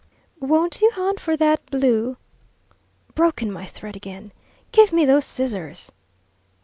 "Won't 0.39 0.81
you 0.81 0.89
hunt 0.95 1.19
for 1.19 1.37
that 1.37 1.63
blue" 1.67 2.17
"Broken 3.13 3.51
my 3.51 3.67
thread 3.67 3.95
again!" 3.95 4.31
"Give 4.71 4.91
me 4.91 5.05
those 5.05 5.25
scissors!" 5.25 5.91